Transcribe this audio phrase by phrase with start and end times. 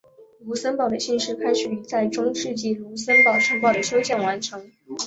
[0.39, 4.71] 卢森堡的信史开始于在中世纪卢森堡城堡的修建完成。